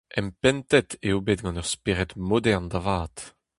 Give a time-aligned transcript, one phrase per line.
[0.19, 3.17] Empentet eo bet gant ur spered modern da vat.